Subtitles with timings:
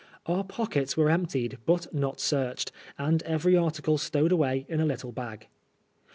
[0.25, 5.11] Our pockets were emptied, but not searched, and every article stowed away in a little
[5.11, 5.45] bag.